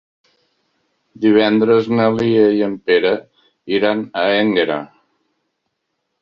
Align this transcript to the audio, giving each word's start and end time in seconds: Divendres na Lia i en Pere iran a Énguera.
Divendres 1.25 1.89
na 1.99 2.07
Lia 2.21 2.47
i 2.61 2.63
en 2.69 2.73
Pere 2.89 3.13
iran 3.77 4.03
a 4.23 4.25
Énguera. 4.39 4.81